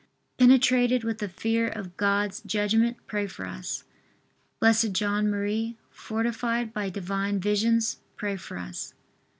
penetrated 0.39 1.03
with 1.03 1.19
the 1.19 1.29
fear 1.29 1.67
of 1.69 1.95
God's 1.95 2.41
judgment, 2.43 2.97
pray 3.05 3.27
for 3.27 3.45
us. 3.45 3.83
B. 4.59 4.73
J. 4.89 5.05
M., 5.05 5.77
fortified 5.91 6.73
by 6.73 6.89
Divine 6.89 7.39
visions, 7.39 7.97
pray 8.17 8.35
for 8.35 8.57
us. 8.57 8.95